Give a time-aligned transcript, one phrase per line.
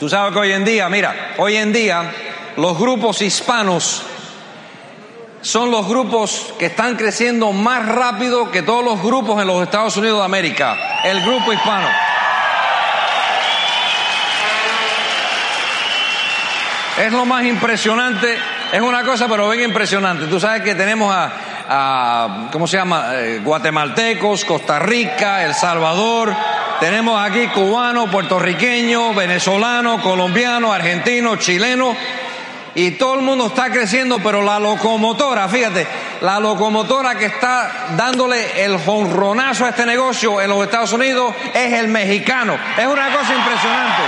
[0.00, 2.10] Tú sabes que hoy en día, mira, hoy en día
[2.56, 4.02] los grupos hispanos
[5.42, 9.98] son los grupos que están creciendo más rápido que todos los grupos en los Estados
[9.98, 11.02] Unidos de América.
[11.04, 11.86] El grupo hispano.
[16.98, 18.38] Es lo más impresionante,
[18.72, 20.28] es una cosa pero bien impresionante.
[20.28, 23.10] Tú sabes que tenemos a, ¿cómo se llama?
[23.16, 26.34] Eh, guatemaltecos, Costa Rica, El Salvador,
[26.80, 31.94] tenemos aquí cubanos, puertorriqueños, venezolanos, colombianos, argentinos, chilenos,
[32.74, 35.86] y todo el mundo está creciendo, pero la locomotora, fíjate,
[36.20, 41.72] la locomotora que está dándole el jonronazo a este negocio en los Estados Unidos es
[41.74, 42.56] el mexicano.
[42.78, 44.02] Es una cosa impresionante.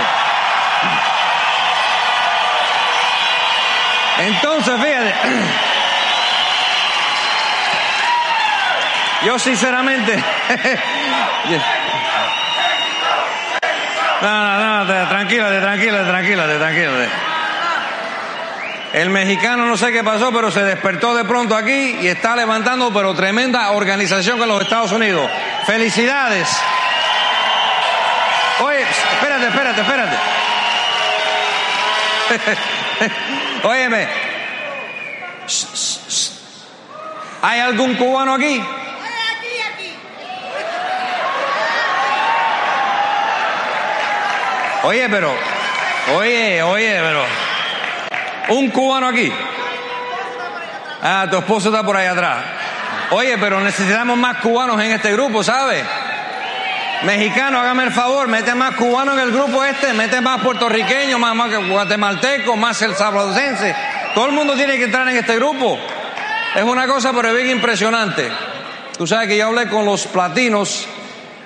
[4.19, 5.13] Entonces, fíjate,
[9.25, 10.13] yo sinceramente,
[14.31, 16.91] no, no, no, tranquila, tranquila, tranquila, tranquila.
[18.93, 22.93] El mexicano no sé qué pasó, pero se despertó de pronto aquí y está levantando,
[22.93, 25.29] pero tremenda organización con los Estados Unidos.
[25.65, 26.47] Felicidades.
[28.59, 30.17] Oye, espérate, espérate, espérate.
[33.67, 34.07] Óyeme.
[37.41, 38.63] ¿Hay algún cubano aquí?
[44.83, 45.33] Oye, pero,
[46.15, 47.23] oye, oye, pero,
[48.49, 49.31] un cubano aquí.
[51.01, 52.43] Ah, tu esposo está por ahí atrás.
[53.11, 55.83] Oye, pero necesitamos más cubanos en este grupo, ¿sabes?
[57.03, 61.35] Mexicano, hágame el favor, mete más cubanos en el grupo este, mete más puertorriqueños, más,
[61.35, 63.75] más guatemaltecos, más el salvadorense.
[64.13, 65.77] Todo el mundo tiene que entrar en este grupo.
[66.55, 68.29] Es una cosa, pero bien impresionante.
[68.97, 70.87] Tú sabes que yo hablé con los platinos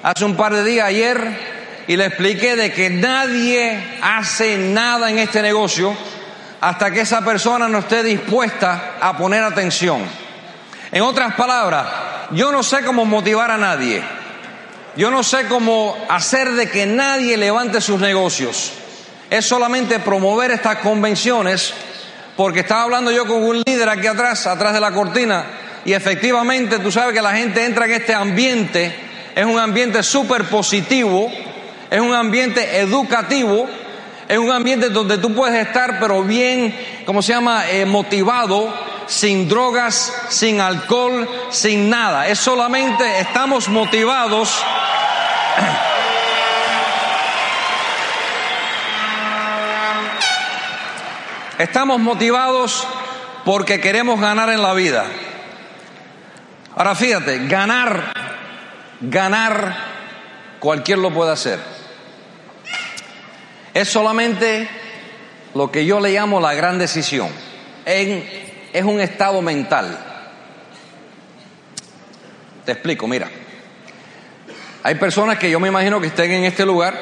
[0.01, 1.56] hace un par de días, ayer,
[1.87, 5.95] y le expliqué de que nadie hace nada en este negocio
[6.59, 10.01] hasta que esa persona no esté dispuesta a poner atención.
[10.91, 11.87] En otras palabras,
[12.31, 14.03] yo no sé cómo motivar a nadie.
[14.97, 18.73] Yo no sé cómo hacer de que nadie levante sus negocios.
[19.29, 21.73] Es solamente promover estas convenciones,
[22.35, 25.45] porque estaba hablando yo con un líder aquí atrás, atrás de la cortina,
[25.85, 28.95] y efectivamente tú sabes que la gente entra en este ambiente,
[29.35, 31.31] es un ambiente súper positivo,
[31.89, 33.67] es un ambiente educativo,
[34.27, 36.75] es un ambiente donde tú puedes estar, pero bien,
[37.05, 37.69] ¿cómo se llama?
[37.69, 38.73] Eh, motivado,
[39.07, 42.27] sin drogas, sin alcohol, sin nada.
[42.27, 44.63] Es solamente estamos motivados.
[51.57, 52.87] Estamos motivados
[53.43, 55.05] porque queremos ganar en la vida.
[56.75, 58.13] Ahora fíjate, ganar,
[59.01, 59.75] ganar,
[60.59, 61.76] cualquier lo puede hacer.
[63.77, 64.67] Es solamente
[65.53, 67.29] lo que yo le llamo la gran decisión.
[67.85, 69.95] es un estado mental.
[72.65, 73.29] Te explico, mira.
[74.81, 76.99] Hay personas que yo me imagino que estén en este lugar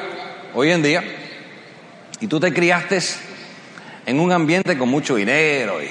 [0.52, 1.02] hoy en día
[2.20, 2.98] y tú te criaste
[4.04, 5.82] en un ambiente con mucho dinero.
[5.82, 5.88] Y,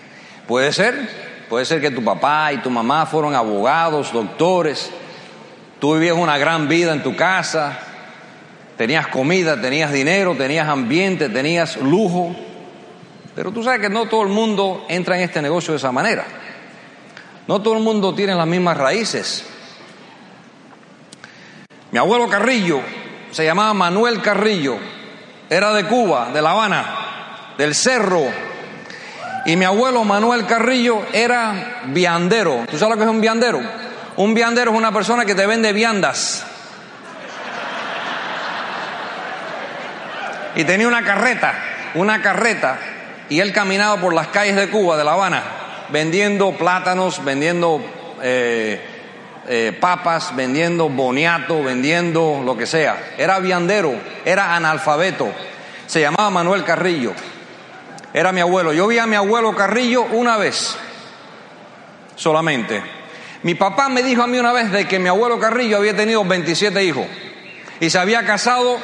[0.46, 1.10] puede ser,
[1.48, 4.92] puede ser que tu papá y tu mamá fueron abogados, doctores,
[5.80, 7.80] tú vivías una gran vida en tu casa,
[8.80, 12.34] tenías comida, tenías dinero, tenías ambiente, tenías lujo,
[13.34, 16.24] pero tú sabes que no todo el mundo entra en este negocio de esa manera.
[17.46, 19.44] No todo el mundo tiene las mismas raíces.
[21.90, 22.80] Mi abuelo Carrillo
[23.30, 24.78] se llamaba Manuel Carrillo,
[25.50, 28.28] era de Cuba, de La Habana del cerro.
[29.44, 32.64] Y mi abuelo Manuel Carrillo era viandero.
[32.70, 33.60] ¿Tú sabes lo que es un viandero?
[34.16, 36.46] Un viandero es una persona que te vende viandas.
[40.54, 41.54] Y tenía una carreta,
[41.94, 42.78] una carreta,
[43.28, 45.42] y él caminaba por las calles de Cuba, de La Habana,
[45.90, 47.80] vendiendo plátanos, vendiendo
[48.22, 48.80] eh,
[49.48, 52.96] eh, papas, vendiendo boniato, vendiendo lo que sea.
[53.16, 53.94] Era viandero,
[54.24, 55.32] era analfabeto.
[55.86, 57.14] Se llamaba Manuel Carrillo
[58.12, 58.72] era mi abuelo.
[58.72, 60.76] Yo vi a mi abuelo Carrillo una vez
[62.16, 62.82] solamente.
[63.42, 66.24] Mi papá me dijo a mí una vez de que mi abuelo Carrillo había tenido
[66.24, 67.06] 27 hijos
[67.78, 68.78] y se había casado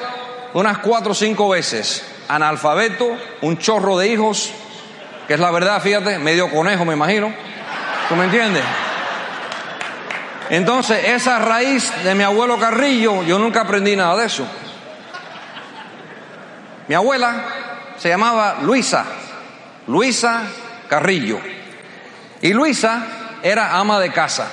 [0.57, 2.03] unas cuatro o cinco veces.
[2.29, 4.51] Analfabeto, un chorro de hijos,
[5.29, 7.31] que es la verdad, fíjate, medio conejo me imagino.
[8.09, 8.65] ¿Tú me entiendes?
[10.49, 14.47] Entonces, esa raíz de mi abuelo Carrillo, yo nunca aprendí nada de eso.
[16.89, 17.45] Mi abuela
[17.99, 19.05] se llamaba Luisa,
[19.87, 20.45] Luisa
[20.89, 21.39] Carrillo.
[22.41, 23.07] Y Luisa
[23.43, 24.49] era ama de casa.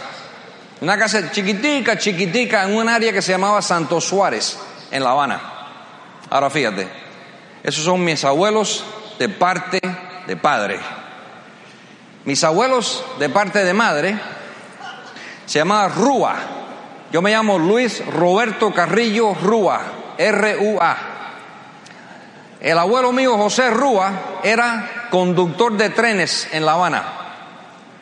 [0.82, 4.58] Una casa chiquitica, chiquitica, en un área que se llamaba Santo Suárez,
[4.92, 5.53] en La Habana.
[6.34, 6.88] Ahora fíjate,
[7.62, 8.84] Esos son mis abuelos
[9.20, 9.80] de parte
[10.26, 10.80] de padre.
[12.26, 14.20] Mis abuelos de parte de madre
[15.46, 16.36] se llamaba Rúa.
[17.12, 19.82] Yo me llamo Luis Roberto Carrillo Rúa,
[20.18, 20.98] R-U-A.
[22.62, 27.04] El abuelo mío, José Rúa, era conductor de trenes en La Habana.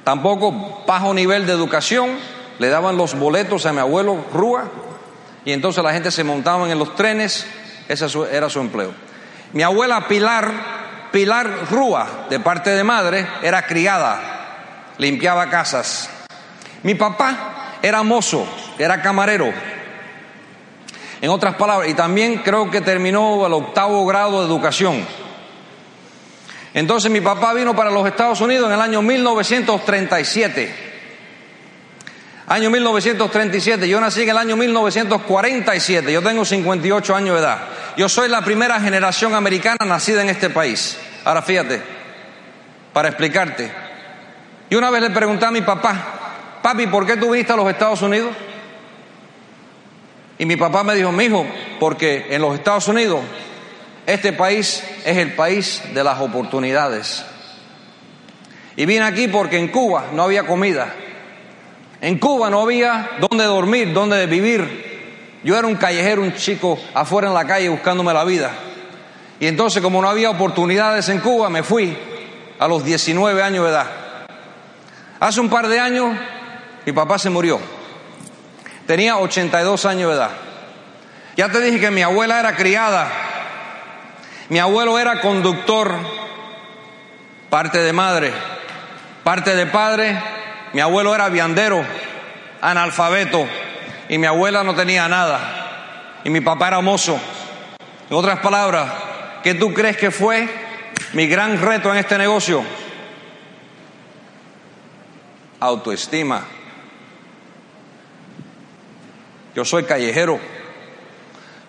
[0.06, 2.12] Tampoco bajo nivel de educación,
[2.60, 4.72] le daban los boletos a mi abuelo Rúa
[5.44, 7.45] y entonces la gente se montaba en los trenes,
[7.91, 8.93] ese era su empleo.
[9.53, 16.09] Mi abuela Pilar, Pilar Rúa, de parte de madre, era criada, limpiaba casas.
[16.83, 18.47] Mi papá era mozo,
[18.77, 19.51] era camarero.
[21.21, 25.05] En otras palabras, y también creo que terminó el octavo grado de educación.
[26.73, 30.90] Entonces mi papá vino para los Estados Unidos en el año 1937.
[32.47, 37.59] Año 1937, yo nací en el año 1947, yo tengo 58 años de edad.
[37.95, 40.97] Yo soy la primera generación americana nacida en este país.
[41.23, 41.81] Ahora fíjate,
[42.93, 43.71] para explicarte.
[44.69, 47.69] Y una vez le pregunté a mi papá, papi, ¿por qué tú viniste a los
[47.69, 48.31] Estados Unidos?
[50.37, 51.45] Y mi papá me dijo, mijo,
[51.79, 53.21] porque en los Estados Unidos
[54.07, 57.23] este país es el país de las oportunidades.
[58.75, 60.94] Y vine aquí porque en Cuba no había comida.
[62.01, 65.39] En Cuba no había dónde dormir, dónde vivir.
[65.44, 68.51] Yo era un callejero, un chico afuera en la calle buscándome la vida.
[69.39, 71.95] Y entonces como no había oportunidades en Cuba, me fui
[72.57, 73.88] a los 19 años de edad.
[75.19, 76.18] Hace un par de años
[76.88, 77.59] mi papá se murió.
[78.88, 80.31] Tenía 82 años de edad.
[81.38, 83.07] Ya te dije que mi abuela era criada.
[84.50, 85.95] Mi abuelo era conductor,
[87.50, 88.33] parte de madre,
[89.24, 90.40] parte de padre.
[90.73, 91.83] Mi abuelo era viandero,
[92.62, 93.45] analfabeto,
[94.07, 96.19] y mi abuela no tenía nada.
[96.23, 97.19] Y mi papá era mozo.
[98.09, 98.91] En otras palabras,
[99.44, 100.50] ¿qué tú crees que fue
[101.13, 102.63] mi gran reto en este negocio?
[105.59, 106.44] Autoestima.
[109.56, 110.39] Yo soy callejero.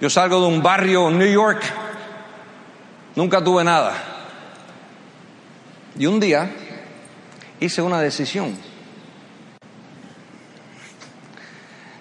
[0.00, 1.62] Yo salgo de un barrio en New York.
[3.14, 3.94] Nunca tuve nada.
[5.98, 6.50] Y un día
[7.60, 8.71] hice una decisión.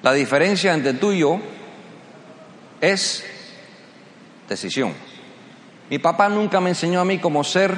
[0.01, 1.39] La diferencia entre tú y yo
[2.81, 3.23] es
[4.49, 4.93] decisión.
[5.89, 7.75] Mi papá nunca me enseñó a mí cómo ser,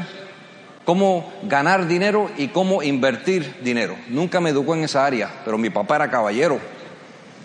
[0.86, 3.96] cómo ganar dinero y cómo invertir dinero.
[4.08, 6.60] Nunca me educó en esa área, pero mi papá era caballero.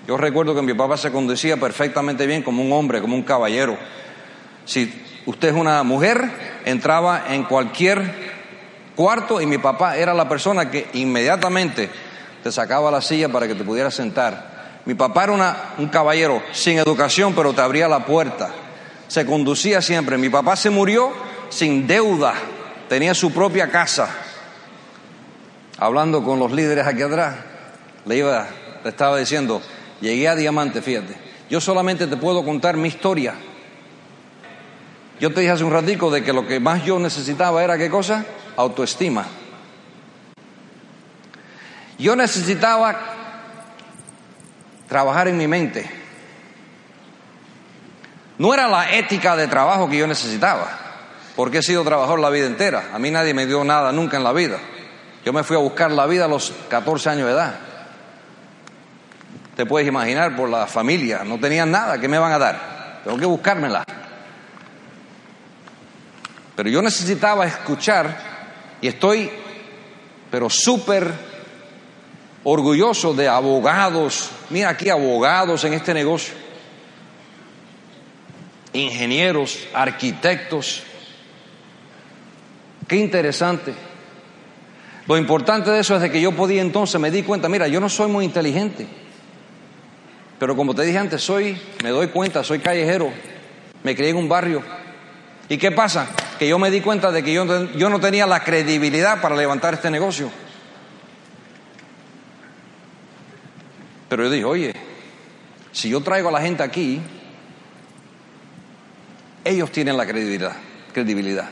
[0.06, 3.76] Yo recuerdo que mi papá se conducía perfectamente bien como un hombre, como un caballero.
[4.64, 4.92] Si
[5.26, 6.30] usted es una mujer,
[6.64, 8.02] entraba en cualquier
[8.94, 11.90] cuarto y mi papá era la persona que inmediatamente
[12.42, 14.57] te sacaba la silla para que te pudieras sentar.
[14.88, 18.48] Mi papá era un caballero sin educación, pero te abría la puerta.
[19.06, 20.16] Se conducía siempre.
[20.16, 21.12] Mi papá se murió
[21.50, 22.32] sin deuda,
[22.88, 24.08] tenía su propia casa.
[25.76, 27.36] Hablando con los líderes aquí atrás,
[28.06, 28.46] le iba,
[28.82, 29.60] le estaba diciendo,
[30.00, 31.14] Llegué a diamante, fíjate.
[31.50, 33.34] Yo solamente te puedo contar mi historia.
[35.20, 37.90] Yo te dije hace un ratico de que lo que más yo necesitaba era qué
[37.90, 38.24] cosa?
[38.56, 39.26] Autoestima.
[41.98, 43.17] Yo necesitaba
[44.88, 45.88] trabajar en mi mente.
[48.38, 50.68] No era la ética de trabajo que yo necesitaba,
[51.36, 52.90] porque he sido trabajador la vida entera.
[52.92, 54.58] A mí nadie me dio nada nunca en la vida.
[55.24, 57.54] Yo me fui a buscar la vida a los 14 años de edad.
[59.56, 63.00] Te puedes imaginar por la familia, no tenían nada, ¿qué me van a dar?
[63.04, 63.84] Tengo que buscármela.
[66.54, 68.16] Pero yo necesitaba escuchar
[68.80, 69.30] y estoy,
[70.30, 71.12] pero súper
[72.44, 74.30] orgulloso de abogados.
[74.50, 76.34] Mira aquí abogados en este negocio.
[78.72, 80.82] Ingenieros, arquitectos.
[82.86, 83.74] Qué interesante.
[85.06, 87.80] Lo importante de eso es de que yo podía entonces me di cuenta, mira, yo
[87.80, 88.86] no soy muy inteligente.
[90.38, 93.10] Pero como te dije antes, soy, me doy cuenta, soy callejero,
[93.82, 94.62] me crié en un barrio.
[95.48, 96.08] ¿Y qué pasa?
[96.38, 99.74] Que yo me di cuenta de que yo, yo no tenía la credibilidad para levantar
[99.74, 100.30] este negocio.
[104.08, 104.74] Pero yo dije, oye,
[105.72, 107.00] si yo traigo a la gente aquí,
[109.44, 110.56] ellos tienen la credibilidad,
[110.92, 111.50] credibilidad.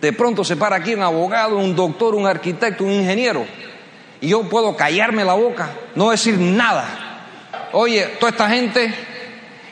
[0.00, 3.46] De pronto se para aquí un abogado, un doctor, un arquitecto, un ingeniero,
[4.20, 7.04] y yo puedo callarme la boca, no decir nada
[7.74, 8.94] oye, toda esta gente,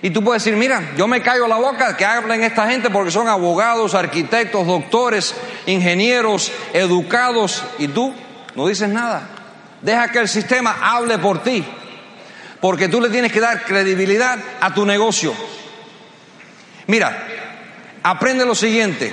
[0.03, 3.11] y tú puedes decir, mira, yo me callo la boca que hablen esta gente porque
[3.11, 5.35] son abogados, arquitectos, doctores,
[5.67, 8.13] ingenieros, educados, y tú
[8.57, 9.29] no dices nada.
[9.81, 11.65] Deja que el sistema hable por ti,
[12.63, 15.35] porque tú le tienes que dar credibilidad a tu negocio.
[16.87, 17.27] Mira,
[18.05, 19.13] aprende lo siguiente.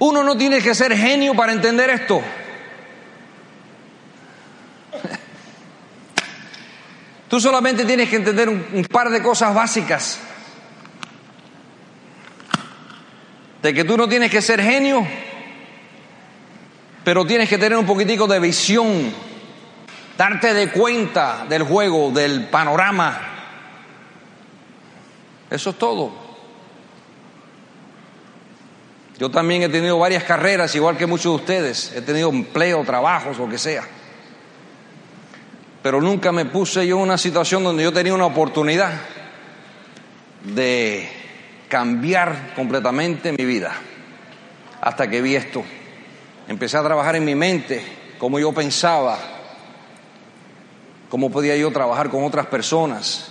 [0.00, 2.20] Uno no tiene que ser genio para entender esto.
[7.28, 10.18] Tú solamente tienes que entender un, par de cosas básicas.
[13.62, 15.06] De que tú no tienes que ser genio,
[17.04, 19.31] pero tienes que tener un poquitico de visión,
[20.22, 23.18] darte de cuenta del juego, del panorama.
[25.50, 26.12] Eso es todo.
[29.18, 31.92] Yo también he tenido varias carreras, igual que muchos de ustedes.
[31.96, 33.82] He tenido empleo, trabajos, lo que sea.
[35.82, 38.92] Pero nunca me puse yo en una situación donde yo tenía una oportunidad
[40.44, 41.10] de
[41.66, 43.72] cambiar completamente mi vida.
[44.80, 45.64] Hasta que vi esto.
[46.46, 47.84] Empecé a trabajar en mi mente,
[48.18, 49.31] cómo yo pensaba,
[51.12, 53.28] cómo podía yo trabajar con otras personas.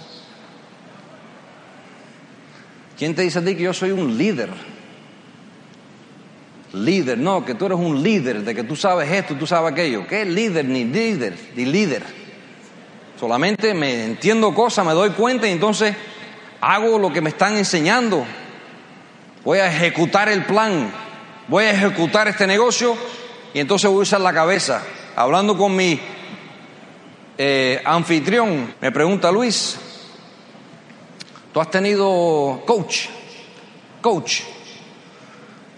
[2.95, 4.51] ¿Quién te dice a ti que yo soy un líder?
[6.73, 10.05] Líder, no, que tú eres un líder, de que tú sabes esto, tú sabes aquello.
[10.05, 11.35] ¿Qué líder ni líder?
[11.55, 12.03] Ni líder.
[13.19, 15.95] Solamente me entiendo cosas, me doy cuenta y entonces
[16.61, 18.23] hago lo que me están enseñando.
[19.43, 20.91] Voy a ejecutar el plan,
[21.47, 22.95] voy a ejecutar este negocio
[23.55, 24.83] y entonces voy a usar la cabeza.
[25.15, 25.99] Hablando con mi
[27.43, 29.75] eh, anfitrión, me pregunta Luis,
[31.51, 33.07] ¿tú has tenido coach?
[33.99, 34.41] Coach.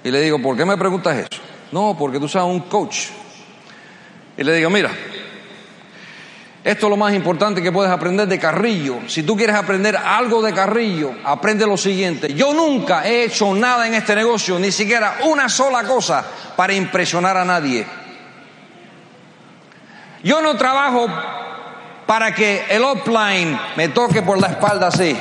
[0.04, 1.42] Y le digo, ¿por qué me preguntas eso?
[1.72, 3.06] No, porque tú sabes un coach.
[4.36, 4.92] Y le digo, mira,
[6.66, 8.98] esto es lo más importante que puedes aprender de Carrillo.
[9.08, 12.34] Si tú quieres aprender algo de Carrillo, aprende lo siguiente.
[12.34, 16.26] Yo nunca he hecho nada en este negocio, ni siquiera una sola cosa
[16.58, 17.88] para impresionar a nadie.
[20.24, 21.08] Yo no trabajo
[22.06, 25.18] para que el offline me toque por la espalda así.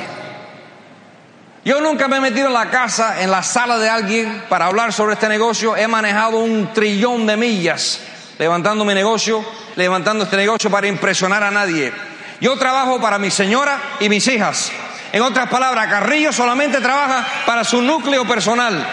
[1.65, 4.91] Yo nunca me he metido en la casa, en la sala de alguien para hablar
[4.91, 5.77] sobre este negocio.
[5.77, 8.01] He manejado un trillón de millas
[8.37, 11.93] levantando mi negocio, levantando este negocio para impresionar a nadie.
[12.41, 14.71] Yo trabajo para mi señora y mis hijas.
[15.13, 18.85] En otras palabras, Carrillo solamente trabaja para su núcleo personal.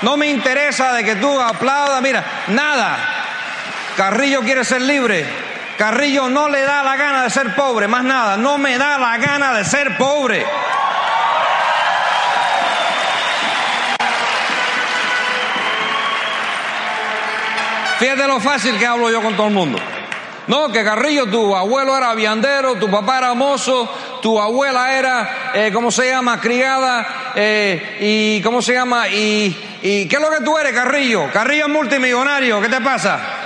[0.00, 2.96] No me interesa de que tú aplaudas, mira, nada.
[3.96, 5.51] Carrillo quiere ser libre.
[5.82, 8.36] Carrillo no le da la gana de ser pobre, más nada.
[8.36, 10.46] No me da la gana de ser pobre.
[17.98, 19.80] Fíjate lo fácil que hablo yo con todo el mundo.
[20.46, 25.72] No, que Carrillo, tu abuelo era viandero, tu papá era mozo, tu abuela era, eh,
[25.74, 26.40] ¿cómo se llama?
[26.40, 27.98] Criada, eh,
[28.38, 29.08] y ¿cómo se llama?
[29.08, 31.28] Y, y ¿qué es lo que tú eres, Carrillo?
[31.32, 33.41] Carrillo es multimillonario, ¿qué te pasa?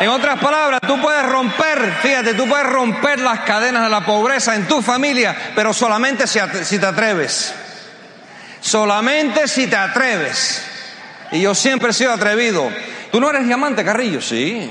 [0.00, 4.56] En otras palabras, tú puedes romper, fíjate, tú puedes romper las cadenas de la pobreza
[4.56, 6.40] en tu familia, pero solamente si,
[6.78, 7.54] te atreves.
[8.60, 10.62] Solamente si te atreves.
[11.30, 12.68] Y yo siempre he sido atrevido.
[13.12, 14.20] ¿Tú no eres diamante, Carrillo?
[14.20, 14.70] Sí.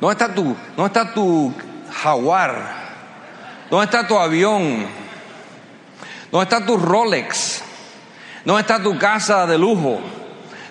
[0.00, 1.54] ¿Dónde está tu, dónde está tu
[2.02, 2.86] jaguar?
[3.70, 4.86] ¿Dónde está tu avión?
[6.30, 7.62] ¿Dónde está tu Rolex?
[8.44, 10.00] ¿Dónde está tu casa de lujo?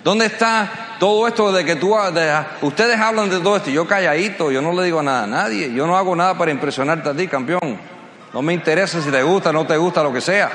[0.03, 1.95] ¿Dónde está todo esto de que tú...
[2.61, 5.85] ustedes hablan de todo esto, yo calladito, yo no le digo nada a nadie, yo
[5.87, 7.79] no hago nada para impresionarte a ti, campeón.
[8.33, 10.51] No me interesa si te gusta, no te gusta, lo que sea.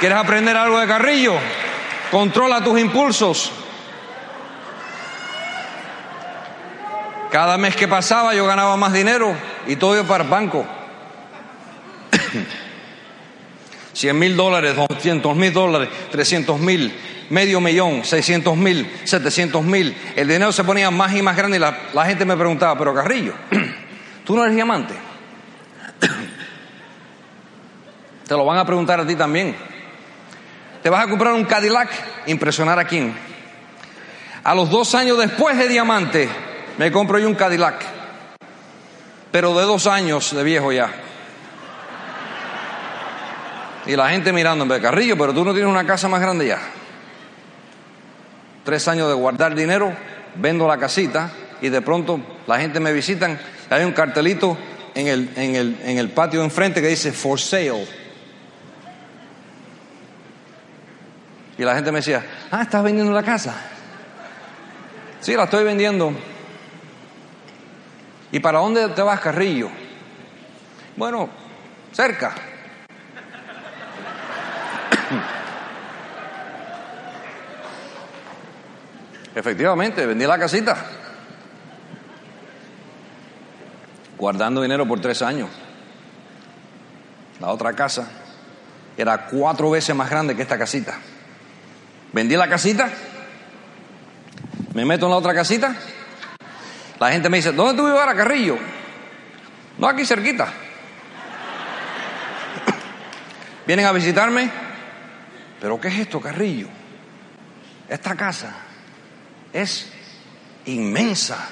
[0.00, 1.34] ¿Quieres aprender algo de Carrillo?
[2.10, 3.52] Controla tus impulsos.
[7.30, 9.34] Cada mes que pasaba yo ganaba más dinero
[9.66, 10.66] y todo iba para el banco.
[14.02, 16.92] 100 mil dólares, 200 mil dólares, 300 mil,
[17.30, 19.96] medio millón, 600 mil, 700 mil.
[20.16, 22.92] El dinero se ponía más y más grande y la, la gente me preguntaba, pero
[22.92, 23.32] Carrillo,
[24.24, 24.94] ¿tú no eres diamante?
[28.26, 29.54] Te lo van a preguntar a ti también.
[30.82, 31.90] ¿Te vas a comprar un Cadillac?
[32.26, 33.14] ¿Impresionar a quién?
[34.42, 36.28] A los dos años después de Diamante,
[36.76, 37.84] me compro yo un Cadillac.
[39.30, 40.90] Pero de dos años de viejo ya.
[43.86, 46.58] Y la gente mirándome, Carrillo, pero tú no tienes una casa más grande ya.
[48.64, 49.92] Tres años de guardar dinero,
[50.36, 53.38] vendo la casita y de pronto la gente me visitan.
[53.70, 54.56] Hay un cartelito
[54.94, 57.86] en el, en el, en el patio enfrente que dice for sale.
[61.58, 63.54] Y la gente me decía, ah, ¿estás vendiendo la casa?
[65.20, 66.12] Sí, la estoy vendiendo.
[68.30, 69.70] ¿Y para dónde te vas, Carrillo?
[70.96, 71.28] Bueno,
[71.92, 72.34] cerca.
[79.34, 80.76] Efectivamente, vendí la casita.
[84.22, 85.50] guardando dinero por tres años.
[87.40, 88.08] La otra casa
[88.96, 90.94] era cuatro veces más grande que esta casita.
[92.12, 92.88] Vendí la casita,
[94.74, 95.74] me meto en la otra casita.
[97.00, 98.58] La gente me dice, ¿dónde tú vives ahora, Carrillo?
[99.76, 100.46] No, aquí cerquita.
[103.66, 104.48] Vienen a visitarme.
[105.60, 106.68] ¿Pero qué es esto, Carrillo?
[107.88, 108.54] Esta casa
[109.52, 109.88] es
[110.66, 111.48] inmensa.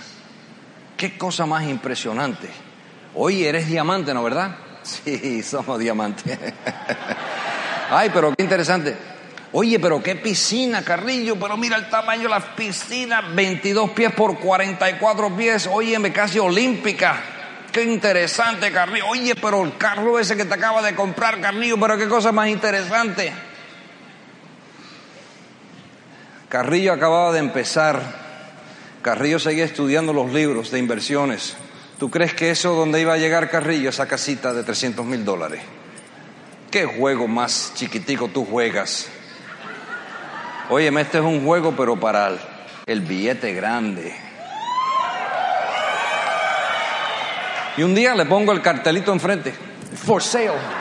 [0.97, 2.49] Qué cosa más impresionante.
[3.14, 4.57] Oye, eres diamante, ¿no verdad?
[4.83, 6.38] Sí, somos diamantes.
[7.90, 8.97] Ay, pero qué interesante.
[9.52, 14.38] Oye, pero qué piscina, Carrillo, pero mira el tamaño de la piscina, 22 pies por
[14.38, 17.21] 44 pies, óyeme, casi olímpica.
[17.73, 19.07] Qué interesante, Carrillo.
[19.09, 22.49] Oye, pero el carro ese que te acaba de comprar, Carrillo, pero qué cosa más
[22.49, 23.33] interesante.
[26.50, 28.02] Carrillo acababa de empezar.
[29.02, 31.57] Carrillo seguía estudiando los libros de inversiones.
[32.00, 35.62] ¿Tú crees que eso donde iba a llegar Carrillo, esa casita de 300 mil dólares?
[36.73, 39.07] ¿Qué juego más chiquitico tú juegas?
[40.71, 42.33] Óyeme, este es un juego, pero para
[42.85, 44.12] el billete grande.
[47.76, 49.54] Y un día le pongo el cartelito enfrente.
[49.95, 50.79] For sale.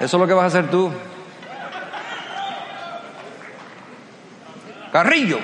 [0.00, 0.90] Eso es lo que vas a hacer tú.
[4.90, 5.38] Carrillo,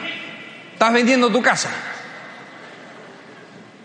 [0.72, 1.70] estás vendiendo tu casa.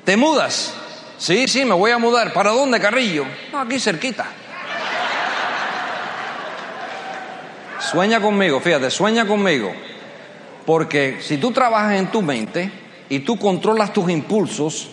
[0.06, 0.74] ¿Te mudas?
[1.18, 2.32] Sí, sí, me voy a mudar.
[2.34, 3.26] ¿Para dónde, Carrillo?
[3.52, 4.26] No, aquí cerquita.
[7.80, 9.74] Sueña conmigo, fíjate, sueña conmigo.
[10.66, 12.72] Porque si tú trabajas en tu mente
[13.10, 14.90] y tú controlas tus impulsos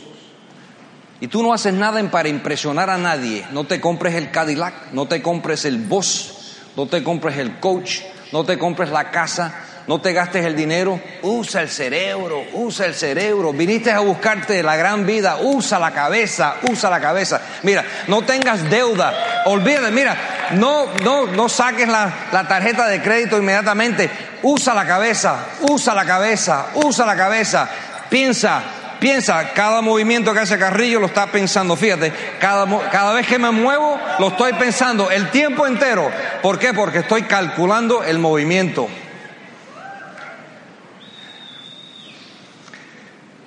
[1.20, 5.06] y tú no haces nada para impresionar a nadie, no te compres el Cadillac, no
[5.06, 8.00] te compres el boss, no te compres el coach,
[8.32, 12.94] no te compres la casa, no te gastes el dinero, usa el cerebro, usa el
[12.94, 13.54] cerebro.
[13.54, 17.40] Viniste a buscarte la gran vida, usa la cabeza, usa la cabeza.
[17.62, 20.14] Mira, no tengas deuda, olvídate, mira,
[20.52, 24.10] no, no, no saques la, la tarjeta de crédito inmediatamente,
[24.42, 27.66] usa la cabeza, usa la cabeza, usa la cabeza.
[28.10, 28.62] Piensa,
[29.00, 31.76] piensa, cada movimiento que hace Carrillo lo está pensando.
[31.76, 36.10] Fíjate, cada, cada, vez que me muevo lo estoy pensando el tiempo entero.
[36.42, 36.72] ¿Por qué?
[36.72, 38.88] Porque estoy calculando el movimiento.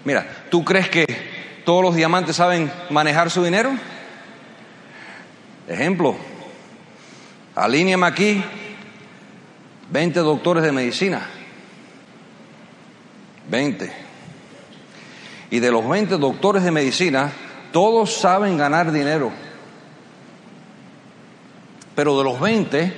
[0.03, 1.05] Mira, ¿tú crees que
[1.63, 3.71] todos los diamantes saben manejar su dinero?
[5.67, 6.17] Ejemplo,
[7.55, 8.43] alíñame aquí
[9.91, 11.21] 20 doctores de medicina.
[13.49, 14.10] 20.
[15.51, 17.31] Y de los 20 doctores de medicina,
[17.71, 19.31] todos saben ganar dinero.
[21.93, 22.93] Pero de los 20,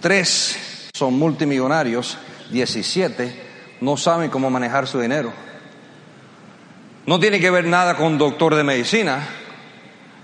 [0.00, 2.18] 3 son multimillonarios,
[2.50, 3.46] 17
[3.80, 5.32] no saben cómo manejar su dinero.
[7.06, 9.20] No tiene que ver nada con doctor de medicina,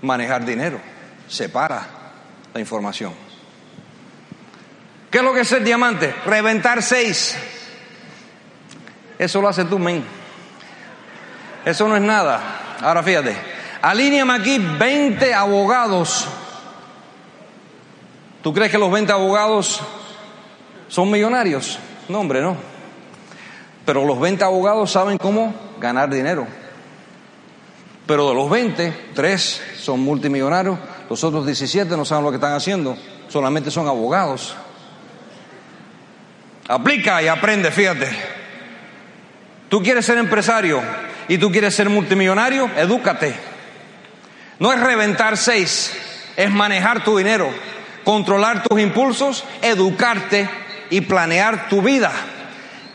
[0.01, 0.79] manejar dinero.
[1.27, 1.87] Separa
[2.53, 3.13] la información.
[5.09, 6.13] ¿Qué es lo que es ser diamante?
[6.25, 7.37] Reventar seis.
[9.17, 10.03] Eso lo hace tú, men.
[11.65, 12.77] Eso no es nada.
[12.81, 13.35] Ahora fíjate,
[13.81, 16.27] alíneame aquí 20 abogados.
[18.41, 19.81] ¿Tú crees que los 20 abogados
[20.89, 21.79] son millonarios?
[22.09, 22.57] No, hombre, no.
[23.85, 26.45] Pero los 20 abogados saben cómo ganar dinero.
[28.05, 30.77] Pero de los 20, 3 son multimillonarios,
[31.09, 32.97] los otros 17 no saben lo que están haciendo,
[33.29, 34.55] solamente son abogados.
[36.67, 38.09] Aplica y aprende, fíjate.
[39.69, 40.81] Tú quieres ser empresario
[41.27, 43.33] y tú quieres ser multimillonario, edúcate.
[44.59, 45.91] No es reventar seis,
[46.35, 47.49] es manejar tu dinero,
[48.03, 50.49] controlar tus impulsos, educarte
[50.89, 52.11] y planear tu vida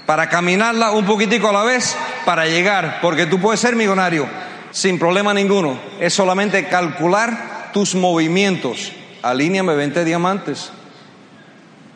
[0.06, 4.26] para caminarla un poquitico a la vez para llegar, porque tú puedes ser millonario,
[4.70, 5.78] sin problema ninguno.
[6.00, 8.92] Es solamente calcular tus movimientos.
[9.22, 10.70] Alíneame 20 diamantes.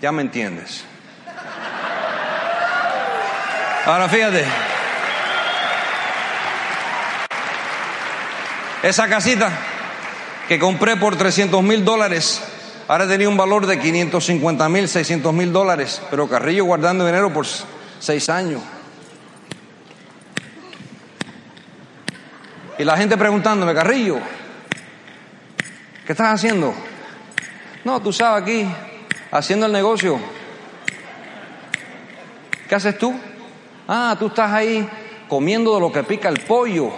[0.03, 0.85] Ya me entiendes.
[3.87, 4.72] Ahora fíjate.
[8.83, 9.51] Esa casita
[10.49, 12.43] que compré por 300 mil dólares,
[12.89, 17.47] ahora tenía un valor de 550 mil, 600 mil dólares, pero Carrillo guardando dinero por
[18.01, 18.61] seis años.
[22.77, 24.19] Y la gente preguntándome, Carrillo,
[26.05, 26.75] ¿qué estás haciendo?
[27.85, 28.67] No, tú sabes aquí,
[29.31, 30.19] haciendo el negocio.
[32.69, 33.15] ¿Qué haces tú?
[33.87, 34.89] Ah, tú estás ahí
[35.29, 36.93] comiendo de lo que pica el pollo.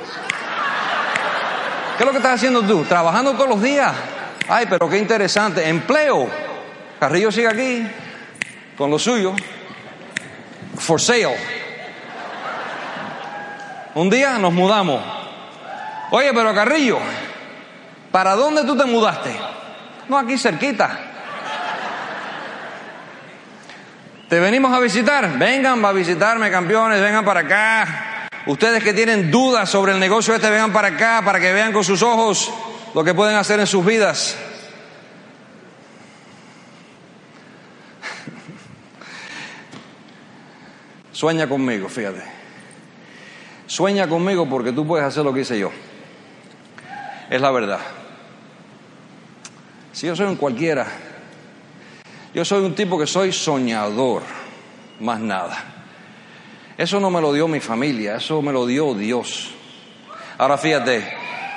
[1.96, 2.83] ¿Qué es lo que estás haciendo tú?
[2.85, 3.92] Trabajando todos los días.
[4.48, 5.68] Ay, pero qué interesante.
[5.68, 6.28] Empleo.
[6.98, 7.87] Carrillo sigue aquí
[8.76, 9.33] con lo suyo.
[10.76, 11.37] For sale.
[13.94, 15.00] Un día nos mudamos.
[16.11, 16.98] Oye, pero Carrillo,
[18.11, 19.35] ¿para dónde tú te mudaste?
[20.09, 20.98] No, aquí cerquita.
[24.28, 25.38] ¿Te venimos a visitar?
[25.38, 28.13] Vengan a visitarme, campeones, vengan para acá.
[28.46, 31.83] Ustedes que tienen dudas sobre el negocio este, vengan para acá para que vean con
[31.83, 32.52] sus ojos
[32.94, 34.37] lo que pueden hacer en sus vidas.
[41.12, 42.22] Sueña conmigo, fíjate.
[43.66, 45.70] Sueña conmigo porque tú puedes hacer lo que hice yo.
[47.30, 47.80] Es la verdad.
[49.92, 50.87] Si yo soy un cualquiera,
[52.35, 54.22] yo soy un tipo que soy soñador,
[55.00, 55.74] más nada.
[56.77, 59.51] Eso no me lo dio mi familia, eso me lo dio Dios.
[60.39, 61.05] Ahora fíjate,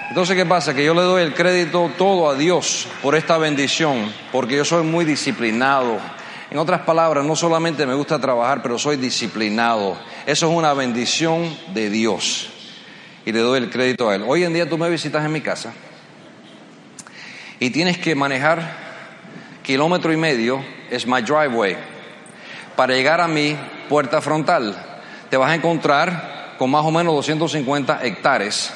[0.09, 0.73] entonces ¿qué pasa?
[0.73, 4.83] Que yo le doy el crédito todo a Dios por esta bendición, porque yo soy
[4.83, 5.99] muy disciplinado.
[6.51, 9.97] En otras palabras, no solamente me gusta trabajar, pero soy disciplinado.
[10.25, 12.49] Eso es una bendición de Dios.
[13.25, 14.23] Y le doy el crédito a Él.
[14.25, 15.73] Hoy en día tú me visitas en mi casa
[17.59, 18.87] y tienes que manejar
[19.63, 21.75] kilómetro y medio, es my driveway,
[22.75, 23.57] para llegar a mi
[23.89, 24.75] puerta frontal.
[25.29, 28.73] Te vas a encontrar con más o menos 250 hectáreas.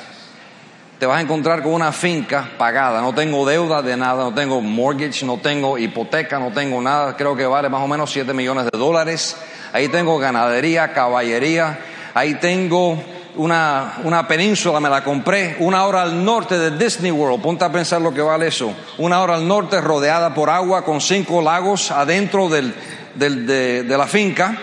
[1.00, 3.02] Te vas a encontrar con una finca pagada.
[3.02, 7.16] No tengo deuda de nada, no tengo mortgage, no tengo hipoteca, no tengo nada.
[7.16, 9.38] Creo que vale más o menos 7 millones de dólares.
[9.74, 11.80] Ahí tengo ganadería, caballería.
[12.14, 13.02] Ahí tengo
[13.38, 17.72] una, una, península, me la compré, una hora al norte de Disney World, ponte a
[17.72, 21.92] pensar lo que vale eso, una hora al norte rodeada por agua con cinco lagos
[21.92, 22.76] adentro del,
[23.16, 24.58] del, de, de la finca,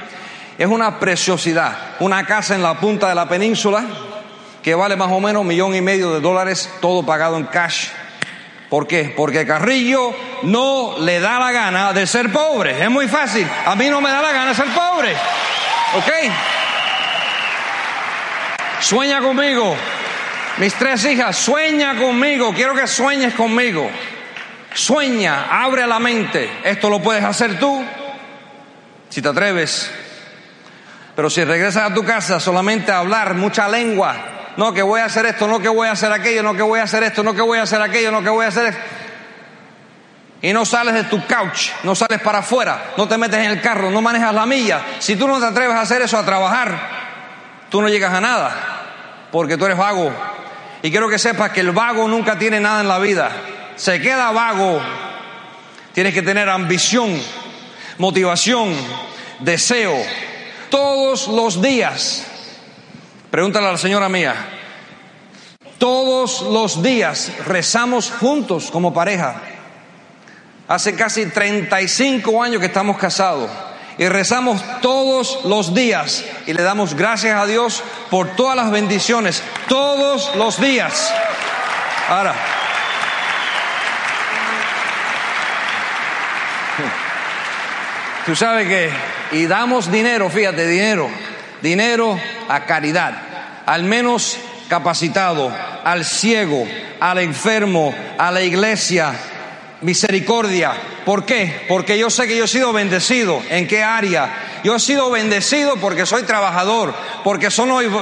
[0.59, 3.85] es una preciosidad, una casa en la punta de la península
[4.63, 7.87] que vale más o menos un millón y medio de dólares, todo pagado en cash.
[8.69, 9.15] ¿Por qué?
[9.17, 12.83] Porque Carrillo no le da la gana de ser pobre.
[12.83, 13.49] Es muy fácil.
[13.65, 15.13] A mí no me da la gana ser pobre.
[15.95, 16.11] ¿Ok?
[18.81, 19.75] Sueña conmigo.
[20.59, 22.53] Mis tres hijas, sueña conmigo.
[22.53, 23.89] Quiero que sueñes conmigo.
[24.75, 26.51] Sueña, abre la mente.
[26.65, 27.83] Esto lo puedes hacer tú,
[29.09, 29.91] si te atreves.
[31.19, 34.15] Pero si regresas a tu casa solamente a hablar mucha lengua,
[34.57, 36.79] no que voy a hacer esto, no que voy a hacer aquello, no que voy
[36.79, 38.81] a hacer esto, no que voy a hacer aquello, no que voy a hacer esto.
[40.43, 43.61] Y no sales de tu couch, no sales para afuera, no te metes en el
[43.61, 44.81] carro, no manejas la milla.
[45.01, 46.79] Si tú no te atreves a hacer eso, a trabajar,
[47.69, 48.53] tú no llegas a nada,
[49.33, 50.13] porque tú eres vago.
[50.83, 53.33] Y quiero que sepas que el vago nunca tiene nada en la vida.
[53.75, 54.81] Se queda vago.
[55.95, 57.21] Tienes que tener ambición,
[57.99, 58.73] motivación,
[59.41, 59.97] deseo,
[60.71, 62.25] todos los días.
[63.31, 64.35] Pregúntale a la señora mía.
[65.79, 69.41] Todos los días rezamos juntos como pareja.
[70.67, 73.51] Hace casi 35 años que estamos casados
[73.97, 79.43] y rezamos todos los días y le damos gracias a Dios por todas las bendiciones,
[79.69, 81.13] todos los días.
[82.09, 82.35] Ahora,
[88.29, 88.91] tú sabes que,
[89.33, 91.09] y damos dinero, fíjate, dinero,
[91.63, 93.15] dinero a caridad,
[93.65, 94.37] al menos
[94.69, 95.51] capacitado,
[95.83, 96.69] al ciego,
[97.01, 99.15] al enfermo, a la iglesia,
[99.81, 100.75] misericordia.
[101.07, 101.65] ¿Por qué?
[101.69, 103.43] Porque yo sé que yo he sido bendecido.
[103.49, 104.61] ¿En qué área?
[104.63, 107.49] Yo he sido bendecido porque soy trabajador, porque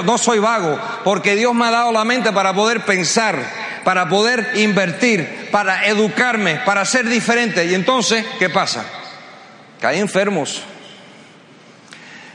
[0.03, 3.39] no soy vago, porque Dios me ha dado la mente para poder pensar,
[3.85, 7.63] para poder invertir, para educarme, para ser diferente.
[7.63, 8.83] Y entonces, ¿qué pasa?
[9.81, 10.63] Hay enfermos.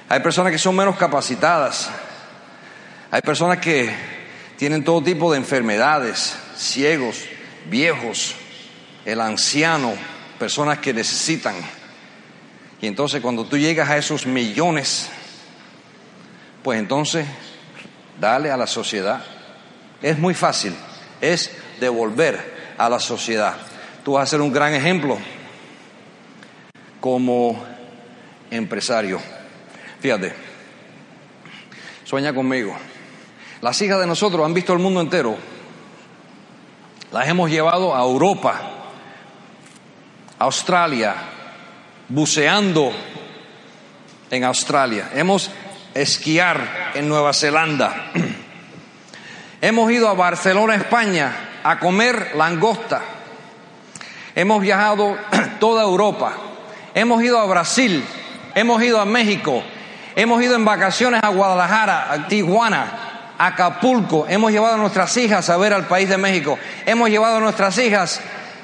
[0.09, 1.91] Hay personas que son menos capacitadas.
[3.11, 3.93] Hay personas que
[4.57, 7.25] tienen todo tipo de enfermedades, ciegos,
[7.67, 8.35] viejos,
[9.05, 9.93] el anciano,
[10.39, 11.57] personas que necesitan.
[12.81, 15.09] Y entonces cuando tú llegas a esos millones,
[16.63, 17.27] pues entonces
[18.21, 19.25] dale a la sociedad.
[20.01, 20.75] Es muy fácil,
[21.21, 21.51] es
[21.81, 23.57] devolver a la sociedad.
[24.05, 25.19] Tú vas a ser un gran ejemplo
[27.03, 27.61] como
[28.49, 29.21] empresario.
[29.99, 30.33] Fíjate,
[32.05, 32.77] sueña conmigo.
[33.61, 35.37] Las hijas de nosotros han visto el mundo entero.
[37.11, 38.55] Las hemos llevado a Europa,
[40.39, 41.17] Australia,
[42.09, 42.93] buceando
[44.31, 45.11] en Australia.
[45.13, 45.51] Hemos
[45.95, 48.13] esquiar en Nueva Zelanda.
[49.61, 53.03] Hemos ido a Barcelona, España, a comer langosta.
[54.37, 55.17] Hemos viajado
[55.59, 56.52] toda Europa.
[56.95, 58.05] Hemos ido a Brasil.
[58.55, 59.63] Hemos ido a México.
[60.15, 64.27] Hemos ido en vacaciones a Guadalajara, a Tijuana, a Acapulco.
[64.29, 66.59] Hemos llevado a nuestras hijas a ver al país de México.
[66.85, 68.21] Hemos llevado a nuestras hijas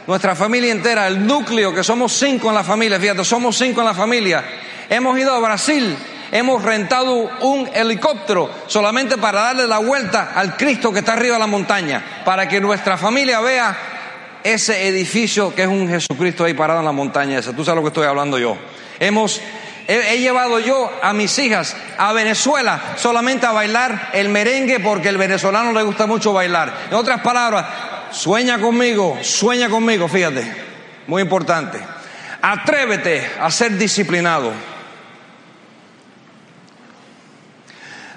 [0.09, 3.87] nuestra familia entera, el núcleo, que somos cinco en la familia, fíjate, somos cinco en
[3.89, 4.43] la familia.
[4.89, 5.95] Hemos ido a Brasil,
[6.33, 11.41] hemos rentado un helicóptero solamente para darle la vuelta al Cristo que está arriba de
[11.41, 13.77] la montaña, para que nuestra familia vea
[14.53, 17.55] ese edificio que es un Jesucristo ahí parado en la montaña esa.
[17.55, 18.57] Tú sabes lo que estoy hablando yo.
[19.01, 19.41] Hemos
[19.91, 25.17] He, llevado yo a mis hijas a Venezuela solamente a bailar el merengue porque el
[25.17, 26.89] venezolano le gusta mucho bailar.
[26.91, 27.65] En otras palabras,
[28.11, 30.45] sueña conmigo, sueña conmigo, fíjate,
[31.07, 31.81] muy importante.
[32.43, 34.53] Atrévete a ser disciplinado.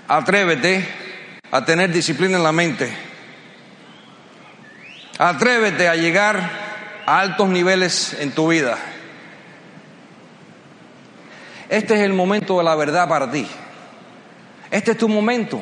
[0.10, 0.86] Atrévete
[1.52, 3.11] a tener disciplina en la mente.
[5.24, 6.50] Atrévete a llegar
[7.06, 8.76] a altos niveles en tu vida.
[11.70, 13.46] Este es el momento de la verdad para ti.
[14.72, 15.62] Este es tu momento.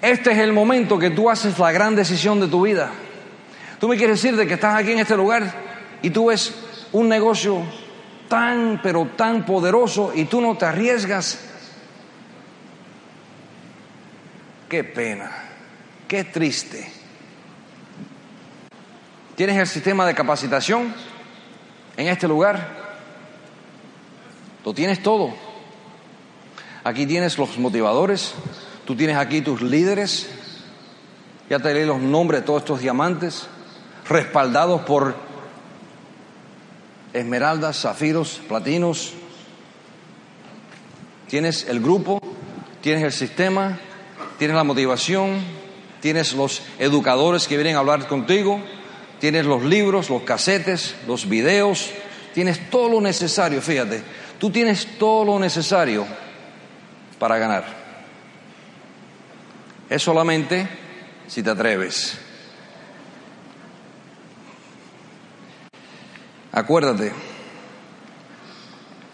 [0.00, 2.90] Este es el momento que tú haces la gran decisión de tu vida.
[3.78, 5.52] Tú me quieres decir de que estás aquí en este lugar
[6.00, 6.54] y tú ves
[6.92, 7.60] un negocio
[8.30, 11.38] tan, pero tan poderoso y tú no te arriesgas.
[14.70, 15.30] Qué pena,
[16.08, 16.99] qué triste.
[19.40, 20.94] ¿Tienes el sistema de capacitación
[21.96, 22.76] en este lugar?
[24.62, 25.32] Lo tienes todo.
[26.84, 28.34] Aquí tienes los motivadores,
[28.84, 30.28] tú tienes aquí tus líderes,
[31.48, 33.46] ya te leí los nombres de todos estos diamantes,
[34.06, 35.14] respaldados por
[37.14, 39.14] esmeraldas, zafiros, platinos.
[41.28, 42.20] Tienes el grupo,
[42.82, 43.78] tienes el sistema,
[44.38, 45.42] tienes la motivación,
[46.02, 48.60] tienes los educadores que vienen a hablar contigo,
[49.20, 51.90] tienes los libros, los casetes, los videos,
[52.34, 54.02] tienes todo lo necesario, fíjate,
[54.40, 56.06] Tú tienes todo lo necesario
[57.18, 57.62] para ganar.
[59.90, 60.66] Es solamente
[61.26, 62.18] si te atreves.
[66.52, 67.12] Acuérdate,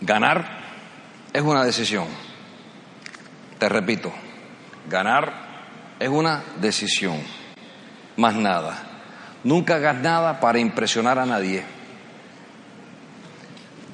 [0.01, 0.61] ganar
[1.33, 2.07] es una decisión.
[3.59, 4.13] Te repito,
[4.89, 5.33] ganar
[5.99, 7.21] es una decisión,
[8.17, 8.86] más nada.
[9.45, 11.65] Nunca hagas nada para impresionar a nadie.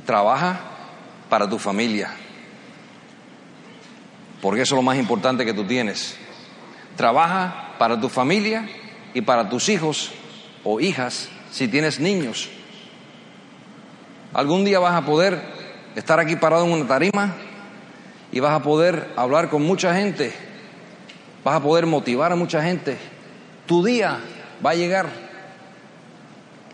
[0.06, 0.60] Trabaja
[1.28, 2.10] para tu familia.
[4.40, 6.16] Porque eso es lo más importante que tú tienes.
[6.96, 8.68] Trabaja para tu familia
[9.14, 10.12] y para tus hijos
[10.64, 12.48] o hijas si tienes niños.
[14.34, 15.40] Algún día vas a poder
[15.94, 17.34] estar aquí parado en una tarima
[18.32, 20.32] y vas a poder hablar con mucha gente.
[21.44, 22.96] Vas a poder motivar a mucha gente.
[23.66, 24.18] Tu día
[24.64, 25.06] va a llegar.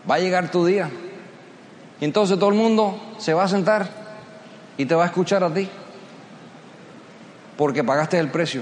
[0.09, 0.89] Va a llegar tu día.
[1.99, 3.89] Y entonces todo el mundo se va a sentar
[4.77, 5.67] y te va a escuchar a ti,
[7.57, 8.61] porque pagaste el precio.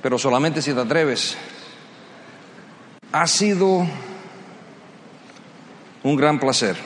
[0.00, 1.36] Pero solamente si te atreves.
[3.12, 3.84] Ha sido
[6.04, 6.76] un gran placer.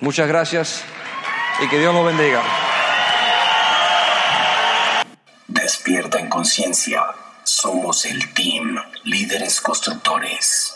[0.00, 0.82] Muchas gracias
[1.62, 2.42] y que Dios nos bendiga.
[5.48, 7.04] Despierta en conciencia.
[7.66, 10.75] Somos el team Líderes Constructores.